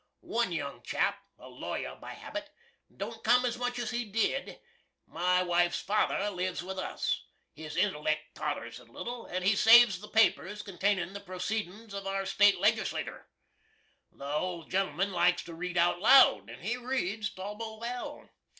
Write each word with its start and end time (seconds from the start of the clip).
One 0.25 0.51
young 0.51 0.81
chap 0.81 1.19
a 1.37 1.47
lawyer 1.47 1.95
by 1.95 2.13
habit 2.13 2.49
don't 2.97 3.23
cum 3.23 3.45
as 3.45 3.55
much 3.59 3.77
as 3.77 3.91
he 3.91 4.03
did. 4.03 4.59
My 5.05 5.43
wife's 5.43 5.79
father 5.79 6.27
lives 6.31 6.63
with 6.63 6.79
us. 6.79 7.21
His 7.53 7.75
intelleck 7.75 8.33
totters 8.33 8.79
a 8.79 8.85
little, 8.85 9.27
and 9.27 9.45
he 9.45 9.55
saves 9.55 9.99
the 9.99 10.07
papers 10.07 10.63
containin' 10.63 11.13
the 11.13 11.19
proceedins 11.19 11.93
of 11.93 12.07
our 12.07 12.25
State 12.25 12.55
Legislater. 12.57 13.27
The 14.11 14.25
old 14.25 14.71
gen'l'man 14.71 15.11
likes 15.11 15.43
to 15.43 15.53
read 15.53 15.77
out 15.77 15.99
loud, 15.99 16.49
and 16.49 16.63
he 16.63 16.77
reads 16.77 17.29
tol'ble 17.29 17.79
well. 17.79 18.27